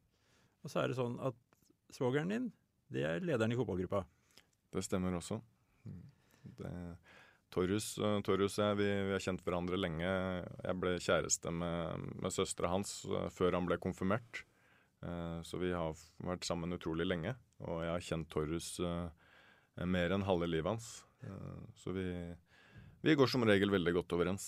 [0.62, 1.38] Og så er det sånn at
[1.92, 2.52] svogeren din,
[2.92, 4.04] det er lederen i fotballgruppa?
[4.72, 5.40] Det stemmer også.
[6.58, 6.72] Det,
[7.52, 7.94] Torjus,
[8.24, 10.08] Torjus og jeg vi, vi, har kjent hverandre lenge.
[10.08, 14.46] Jeg ble kjæreste med, med søstera hans uh, før han ble konfirmert.
[15.04, 17.36] Uh, så vi har vært sammen utrolig lenge.
[17.66, 19.10] Og jeg har kjent Torjus uh,
[19.84, 20.92] mer enn halve livet hans.
[21.78, 22.06] så vi,
[23.06, 24.48] vi, går som regel veldig godt overens.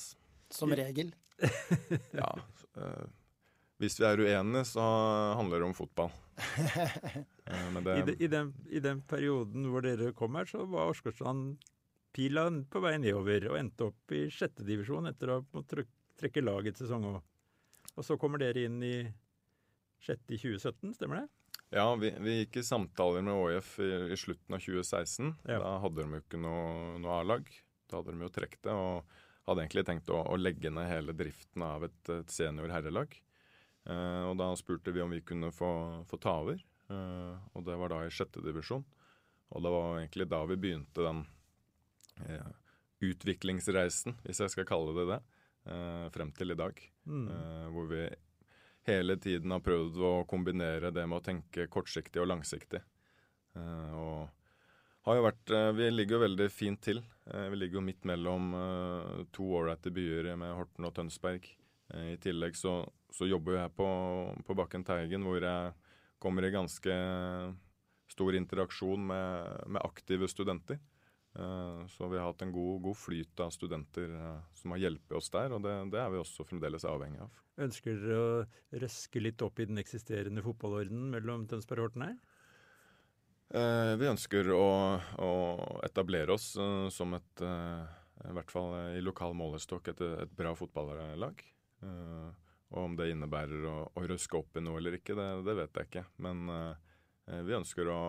[0.52, 1.12] Som regel?
[2.20, 2.32] ja.
[3.82, 4.84] Hvis vi er uenige, så
[5.40, 6.12] handler det om fotball.
[7.84, 11.58] det, I, de, i, den, I, den, perioden hvor dere kom her, så var Åsgårdstrand
[12.14, 15.64] pila på vei nedover og endte opp i sjette divisjon etter å ha
[16.20, 17.22] trekke laget sesong òg.
[17.94, 18.96] Og så kommer dere inn i
[20.04, 21.28] sjette i 2017, stemmer det?
[21.74, 25.32] Ja, vi, vi gikk i samtaler med ÅIF i, i slutten av 2016.
[25.50, 25.60] Ja.
[25.64, 27.48] Da hadde de jo ikke noe, noe A-lag.
[27.90, 31.16] Da hadde de jo trukket det, og hadde egentlig tenkt å, å, legge ned hele
[31.18, 33.16] driften av et, et senior herrelag.
[33.86, 35.72] Eh, og da spurte vi om vi kunne få,
[36.08, 38.86] få ta over, eh, og det var da i sjette divisjon.
[39.54, 41.24] Og det var egentlig da vi begynte den
[42.24, 42.52] eh,
[43.04, 45.20] utviklingsreisen, hvis jeg skal kalle det det,
[45.70, 46.80] eh, frem til i dag.
[47.06, 47.26] Mm.
[47.28, 48.06] Eh, hvor vi
[48.88, 52.82] hele tiden har prøvd å kombinere det med å tenke kortsiktig og langsiktig.
[53.56, 54.30] Eh, og
[55.04, 57.02] har jo vært Vi ligger jo veldig fint til.
[57.28, 58.54] Vi ligger jo midt mellom
[59.36, 61.44] to ålreite byer med Horten og Tønsberg.
[61.94, 62.80] I tillegg så,
[63.14, 63.88] så jobber jeg på,
[64.48, 65.74] på Bakken Teigen, hvor jeg
[66.24, 66.96] kommer i ganske
[68.14, 70.80] stor interaksjon med, med aktive studenter.
[71.36, 75.18] Eh, så vi har hatt en god, god flyt av studenter eh, som har hjulpet
[75.18, 77.40] oss der, og det, det, er vi også fremdeles avhengig av.
[77.64, 78.36] Ønsker dere å
[78.84, 82.20] røske litt opp i den eksisterende fotballordenen mellom Tønsberg og Horten her?
[83.54, 84.68] Eh, vi ønsker å,
[85.22, 85.34] å
[85.86, 86.54] etablere oss
[86.94, 91.42] som et, i hvert fall i lokal målestokk, et, et bra fotballag.
[92.74, 95.78] Og om det innebærer å, å, røske opp i noe eller ikke, det, det vet
[95.78, 96.06] jeg ikke.
[96.26, 96.48] Men
[97.46, 98.02] vi ønsker å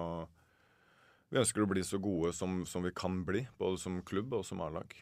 [1.34, 4.44] vi ønsker å bli så gode som, som vi kan bli, både som klubb og
[4.46, 4.92] som A-lag.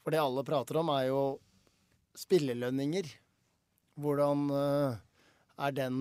[0.00, 1.18] For det alle prater om, er jo
[2.16, 3.10] spillelønninger.
[4.00, 4.96] Hvordan uh,
[5.60, 5.98] er den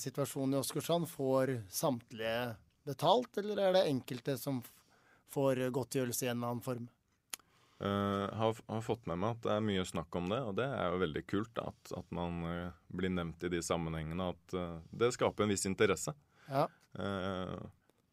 [0.00, 1.08] situasjonen i Åsgårdstrand?
[1.10, 2.56] Får samtlige
[2.86, 4.62] betalt, eller er det enkelte som
[5.34, 6.88] får godtgjørelse i en eller annen form?
[7.76, 10.64] Uh, har, har, fått med meg at det er mye snakk om det, og det
[10.64, 14.30] er jo veldig kult at, at man uh, blir nevnt i de sammenhengene.
[14.32, 16.14] At uh, det skaper en viss interesse.
[16.48, 16.68] Ja.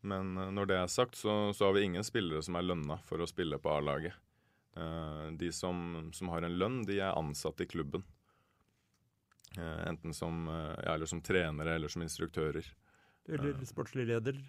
[0.03, 3.23] Men når det er sagt, så, så, har vi ingen spillere som er lønna for
[3.23, 4.17] å spille på A-laget.
[4.75, 8.03] Uh, de som, som, har en lønn, de er ansatt i klubben.
[9.55, 12.67] Uh, enten som, uh, ja, eller som trenere eller som instruktører.
[13.29, 14.41] Eller sportslig leder.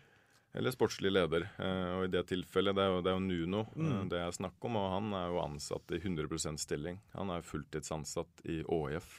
[0.54, 1.48] Eller sportslig leder.
[1.58, 4.08] og i det tilfellet, det er jo, det er jo Nuno mm.
[4.12, 7.00] det er snakk om, og han er jo ansatt i 100% stilling.
[7.16, 9.16] Han er fulltidsansatt i ÅIF.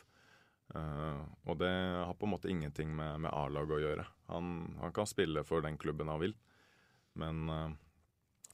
[0.73, 4.05] Uh, og det har på en måte ingenting med, med A-laget å gjøre.
[4.31, 6.33] Han, han, kan spille for den klubben han vil,
[7.19, 7.43] men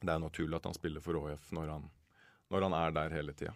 [0.02, 1.86] det er naturlig at han spiller for ÅF når han,
[2.50, 3.54] når han er der hele tida.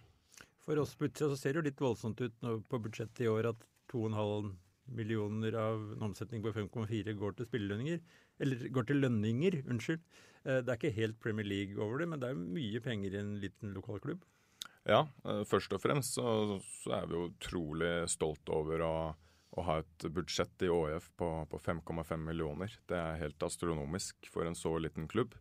[0.63, 3.67] For oss budsjett så ser det jo litt voldsomt ut på budsjettet i år at
[3.91, 4.49] 2,5
[4.93, 8.01] millioner av en omsetning på 5,4 går til spillelønninger.
[8.43, 10.01] Eller går til lønninger, unnskyld.
[10.45, 13.21] Uh, det er ikke helt Premier League over det, men det er mye penger i
[13.21, 14.25] en liten lokalklubb.
[14.87, 18.93] Ja, eh, først og fremst så, så er vi utrolig stolt over å,
[19.51, 22.71] å, ha et budsjett i ÅF på, på 5,5 millioner.
[22.87, 25.35] Det er helt astronomisk for en så liten klubb.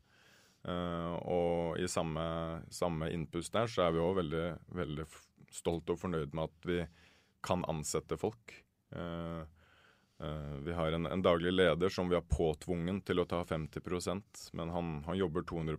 [0.66, 2.26] Uh, og i samme,
[2.74, 5.06] samme innpust der så er vi òg veldig, veldig
[5.54, 6.80] stolt og fornøyd med at vi
[7.46, 8.50] kan ansette folk.
[8.94, 9.42] Uh,
[10.22, 14.44] uh, vi har en, en, daglig leder som vi har påtvungen til å ta 50%
[14.55, 15.79] men han, han jobber 200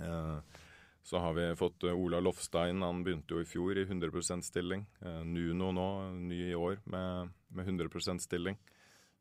[0.00, 0.40] uh,
[1.02, 4.86] Så har vi fått eh, Ola Lofstein, han begynte jo i fjor i 100% stilling.
[5.00, 8.58] Eh, Nuno nå, ny i år, med, med 100% stilling.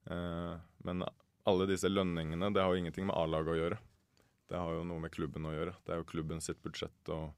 [0.05, 0.53] Eh,
[0.85, 1.03] men
[1.43, 3.79] alle disse lønningene, det har jo ingenting med A-laget å gjøre.
[4.51, 5.73] Det har jo noe med klubben å gjøre.
[5.85, 7.31] Det er jo klubben sitt budsjett, og,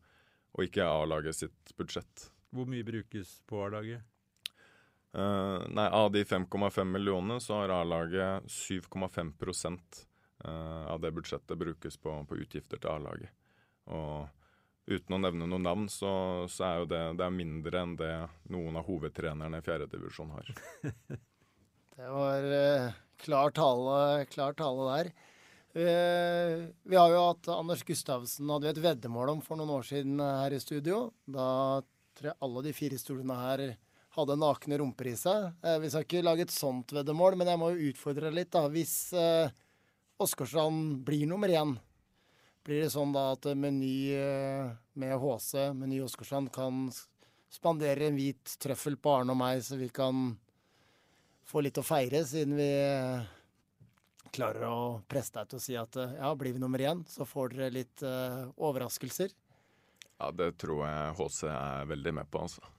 [0.52, 2.28] og ikke A-laget sitt budsjett.
[2.54, 4.04] Hvor mye brukes på A-laget?
[5.14, 9.34] Uh, nei, Av de 5,5 millionene så har A-laget 7,5
[10.46, 13.30] uh, av det budsjettet brukes på, på utgifter til A-laget.
[13.94, 14.26] Og
[14.90, 18.16] uten å nevne noen navn, så, så, er jo det, det er mindre enn det
[18.56, 20.52] noen av hovedtrenerne i fjerdedivisjon har.
[21.94, 25.10] Det var uh, klar tale, klar tale der.
[25.78, 29.86] Uh, vi har jo hatt Anders Gustavsen hadde vi et veddemål om for noen år
[29.86, 31.04] siden her i studio.
[31.30, 31.84] Da
[32.18, 33.64] tror jeg alle de fire stolene her
[34.14, 35.50] hadde nakne rumper i seg.
[35.64, 38.52] Uh, vi skal ikke lage et sånt veddemål, men jeg må jo utfordre litt.
[38.54, 38.68] da.
[38.72, 39.52] Hvis eh,
[40.22, 41.74] Åsgårdstrand blir nummer én,
[42.64, 44.14] blir det sånn da at Meny
[44.96, 46.86] med HC, Meny Åsgårdstrand, kan
[47.52, 50.30] spandere en hvit trøffel på Arne og meg, så vi kan
[51.50, 52.70] få litt å feire, siden vi
[54.34, 54.78] klarer å
[55.10, 58.06] presse deg til å si at ja, blir vi nummer én, så får dere litt
[58.06, 59.34] uh, overraskelser.
[60.18, 62.73] Ja, det tror jeg HC er veldig med på, altså.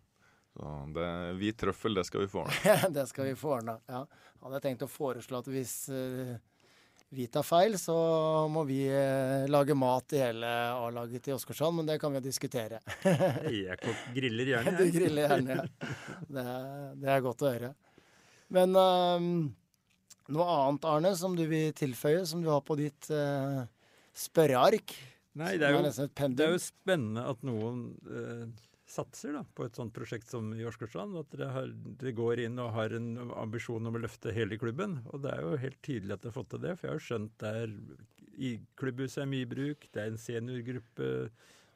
[0.55, 1.07] Så det,
[1.41, 2.75] Hvit trøffel, det skal vi få ordna.
[2.97, 4.05] det skal vi få ordna, ja.
[4.45, 6.35] Hadde jeg tenkt å foreslå at hvis uh,
[7.15, 7.97] vi tar feil, så
[8.53, 12.27] må vi uh, lage mat i hele A-laget til Åsgårdstrand, men det kan vi jo
[12.29, 12.79] diskutere.
[13.51, 14.77] jeg griller gjerne.
[14.79, 15.91] du griller gjerne, ja.
[16.29, 16.47] Det,
[17.03, 17.73] det, er godt å høre.
[18.55, 19.29] Men uh,
[20.37, 23.65] noe annet, Arne, som du vil tilføye, som du har på ditt uh,
[24.15, 24.95] spørreark?
[25.35, 28.47] Nei, det er, jo, det er, jo, spennende at noen uh,
[28.95, 31.19] satser da, på et sånt prosjekt som i Åsgårdstrand.
[31.21, 35.01] At dere, går inn og har en ambisjon om å løfte hele klubben.
[35.13, 36.77] Og det er jo helt tydelig at dere har fått til det.
[36.79, 37.75] For jeg har skjønt det er
[38.35, 41.11] i klubbhuset er mye bruk, det er en seniorgruppe.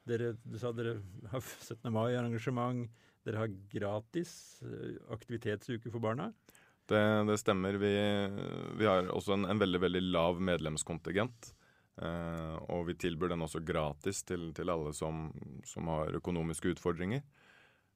[0.09, 0.97] Dere, du sa dere
[1.31, 1.85] har 17.
[1.93, 2.87] mai-arrangement.
[3.27, 4.31] Dere har gratis
[4.65, 6.31] eh, aktivitetsuke for barna.
[6.89, 7.77] Det, det stemmer.
[7.77, 7.93] Vi,
[8.79, 11.51] vi, har også en, en, veldig veldig lav medlemskontingent.
[11.99, 15.27] Eh, og vi tilbyr den også gratis til, til alle som,
[15.67, 17.23] som, har økonomiske utfordringer.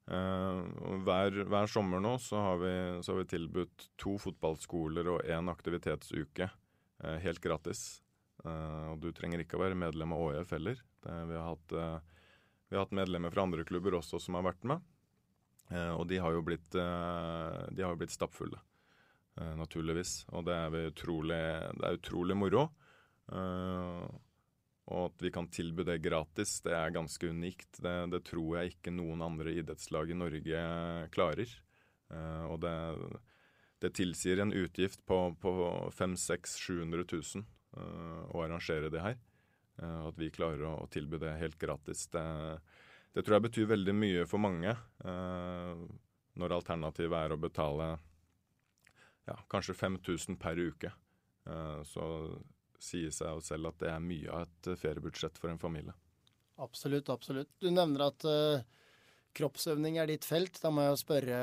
[0.04, 0.60] Uh,
[1.08, 5.48] hver, hver, sommer nå så har, vi, så har, vi, tilbudt to fotballskoler og én
[5.48, 8.02] aktivitetsuke uh, helt gratis.
[8.44, 10.82] Og du trenger ikke å være medlem av ÅF heller.
[11.06, 11.76] Det, vi, har hatt,
[12.68, 14.84] vi har hatt medlemmer fra andre klubber også som har vært med.
[15.96, 18.60] Og de har jo blitt, de har blitt stappfulle.
[19.34, 20.26] Uh, naturligvis.
[20.36, 21.40] Og det er utrolig,
[21.80, 22.68] det er utrolig moro.
[23.32, 23.93] Uh,
[24.94, 27.80] og at vi kan tilby det gratis, det er ganske unikt.
[27.82, 30.64] Det, det tror jeg ikke noen andre idrettslag i Norge
[31.14, 31.50] klarer.
[32.14, 32.76] Uh, og det,
[33.82, 35.54] det, tilsier en utgift på, på
[35.98, 39.16] 500 700 000 å arrangere det her.
[39.82, 42.06] at vi klarer å, å, tilby det helt gratis.
[42.14, 42.22] Det,
[43.16, 44.76] det, tror jeg betyr veldig mye for mange.
[46.38, 47.88] når alternativet er å betale
[49.26, 50.92] ja, kanskje 5000 per uke.
[51.48, 52.04] Uh, så
[52.84, 55.96] sier seg jo selv at det er mye av et feriebudsjett for en familie.
[56.62, 57.50] Absolutt, absolutt.
[57.64, 58.64] Du nevner at uh,
[59.38, 60.60] kroppsøvning er ditt felt.
[60.62, 61.38] Da må jeg jo spørre,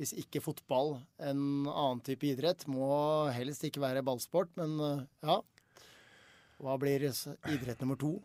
[0.00, 2.66] hvis ikke fotball, en annen type idrett?
[2.70, 2.88] Må
[3.36, 5.42] helst ikke være ballsport, men uh, ja.
[6.56, 8.16] Hva blir idrett nummer to?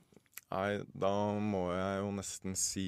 [0.51, 2.85] Nei, da må jeg jo nesten si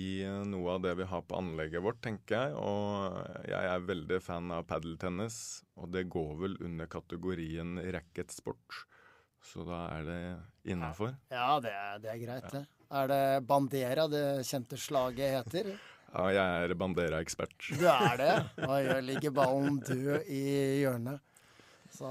[0.50, 2.58] noe av det vi har på anlegget vårt, tenker jeg.
[2.60, 5.38] Og jeg er veldig fan av padeltennis,
[5.80, 8.82] og det går vel under kategorien racketsport.
[9.44, 10.22] Så da er det
[10.74, 11.14] innafor.
[11.34, 12.62] Ja, det er, det er greit, ja.
[12.62, 12.88] det.
[12.94, 15.74] Er det bandera det kjente slaget heter?
[16.14, 17.56] Ja, jeg er bandera-ekspert.
[17.82, 18.34] Du er det?
[18.70, 20.44] Oi, ligger ballen død i
[20.84, 21.24] hjørnet.
[21.94, 22.10] Så,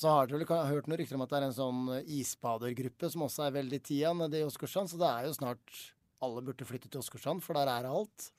[0.00, 1.82] så har dere vel hørt noen rykter om at det er en sånn
[2.12, 5.76] isbadergruppe som også er veldig tida nede i Åsgårdstrand, så det er jo snart
[6.24, 8.30] alle burde flytte til Åsgårdstrand, for der er alt.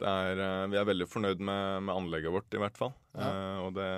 [0.00, 2.94] Er, eh, vi er veldig fornøyd med, med, anlegget vårt, i hvert fall.
[3.12, 3.28] Ja.
[3.28, 3.88] Eh, og det,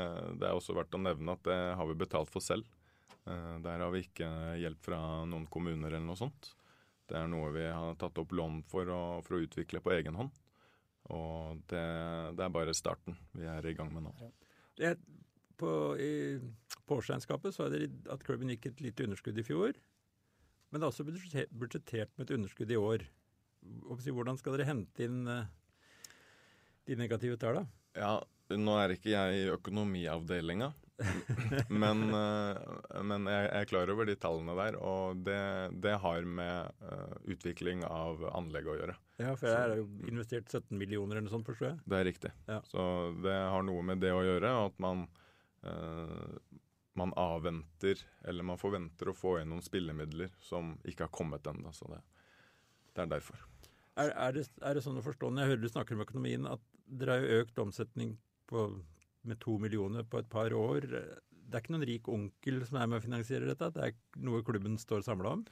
[0.41, 2.67] det, er også verdt å nevne at det har vi betalt for selv.
[3.29, 4.29] Uh, der har vi ikke
[4.61, 6.53] hjelp fra noen kommuner eller noe sånt.
[7.09, 10.17] Det er noe vi har tatt opp lån for å, for å utvikle på egen
[10.19, 10.33] hånd.
[11.13, 11.83] Og det,
[12.39, 14.15] det, er bare starten vi er i gang med nå.
[14.81, 14.95] Ja
[15.63, 16.13] på, i,
[16.87, 19.79] på årsregnskapet så er det at klubben gikk et lite underskudd i fjor.
[20.71, 23.05] Men det er også budsjettert med et underskudd i år.
[23.63, 25.45] Hvordan skal dere hente inn uh,
[26.89, 27.69] de negative tallene?
[27.95, 28.17] Ja,
[28.57, 30.73] nå er ikke jeg i økonomiavdelinga,
[31.83, 34.79] men, uh, men jeg, er klar over de tallene der.
[34.83, 35.41] Og det,
[35.85, 38.99] det har med uh, utvikling av anlegg å gjøre.
[39.23, 41.83] Ja, for jeg har jo investert 17 millioner eller noe sånt, forstår jeg?
[41.87, 42.37] Det er riktig.
[42.51, 42.63] Ja.
[42.67, 42.85] Så
[43.25, 44.55] det har noe med det å gjøre.
[44.67, 45.07] at man
[45.63, 46.29] Eh,
[46.93, 51.73] man avventer, eller man forventer å få inn noen spillemidler som ikke har kommet ennå.
[51.73, 52.01] Så det,
[52.93, 53.39] det, er derfor.
[53.97, 56.49] Er, er, det, er, det, sånn å forstå, når jeg hører du snakker om økonomien,
[56.51, 58.13] at dere har jo økt omsetning
[58.51, 58.67] på,
[59.29, 60.87] med to millioner på et par år.
[60.87, 63.71] Det er ikke noen rik onkel som er med å finansiere dette?
[63.75, 65.45] Det er noe klubben står samla om?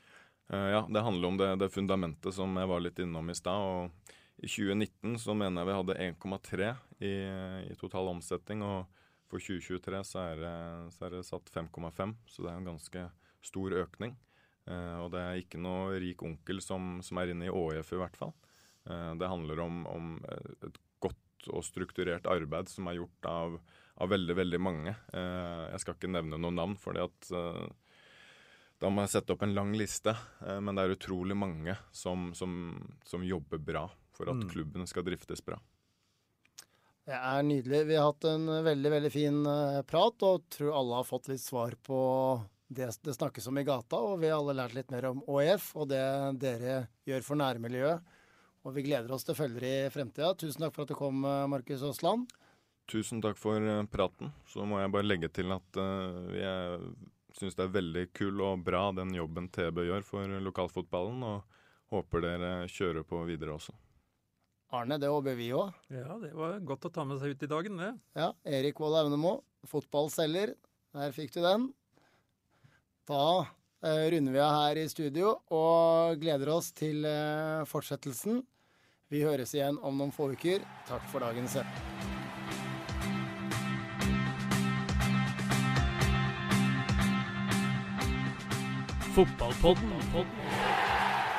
[0.51, 3.61] Uh, ja, det handler om det, det, fundamentet som jeg var litt innom i stad.
[3.61, 6.73] og I 2019 så mener jeg vi hadde 1,3
[7.07, 7.15] i,
[7.71, 8.65] i total omsetning.
[8.67, 8.89] og
[9.31, 10.57] for 2023 så er det,
[10.97, 13.05] så er det satt 5,5, så det er en ganske
[13.47, 14.17] stor økning.
[14.67, 18.01] Eh, og det er ikke noe rik onkel som, som er inne i ÅIF i
[18.01, 18.35] hvert fall.
[18.91, 20.17] Eh, det handler om, om,
[20.67, 20.81] et
[21.41, 23.61] godt og strukturert arbeid som er gjort av,
[23.97, 24.95] av veldig, veldig mange.
[25.13, 27.67] Eh, jeg skal ikke nevne noen navn, for eh,
[28.81, 30.15] da må jeg sette opp en lang liste.
[30.47, 34.49] Eh, men det er utrolig mange som, som, som jobber bra for at mm.
[34.51, 35.59] klubben skal driftes bra.
[37.07, 37.87] Det er nydelig.
[37.89, 39.39] Vi har hatt en veldig veldig fin
[39.89, 41.99] prat, og tror alle har fått litt svar på
[42.71, 43.99] det det snakkes om i gata.
[43.99, 46.05] Og vi har alle lært litt mer om ÅIF og det
[46.39, 48.05] dere gjør for nærmiljøet.
[48.67, 50.35] Og vi gleder oss til følgere i fremtida.
[50.37, 52.29] Tusen takk for at du kom, eh, Markus Aasland.
[52.91, 54.35] Tusen takk for eh, praten.
[54.47, 56.81] Så må jeg bare legge til at uh, jeg
[57.39, 62.27] syns det er veldig kul og bra den jobben TB gjør for lokalfotballen, og håper
[62.27, 63.73] dere kjører på videre også.
[64.77, 65.73] Arne, det håper vi òg.
[65.89, 67.95] Ja, det var godt å ta med seg ut i dagen, det.
[68.19, 68.29] Ja.
[68.45, 70.53] Erik Wold Aunemo, fotballselger.
[70.95, 71.71] Der fikk du den.
[73.09, 73.47] Da
[73.81, 77.07] runder vi av her i studio og gleder oss til
[77.67, 78.43] fortsettelsen.
[79.11, 80.63] Vi høres igjen om noen få uker.
[80.87, 82.11] Takk for dagen sending.
[89.17, 89.91] Fotballpodden.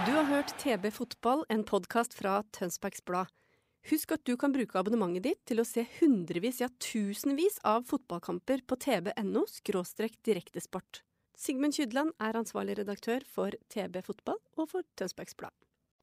[0.06, 3.32] Du har hørt TB Fotball, en podkast fra Tønsbergs Blad.
[3.88, 8.68] Husk at du kan bruke abonnementet ditt til å se hundrevis, ja tusenvis av fotballkamper
[8.68, 9.48] på tb.no–
[10.28, 11.06] direktesport.
[11.40, 15.56] Sigmund Kydland er ansvarlig redaktør for TB Fotball og for Tønsbergs Blad.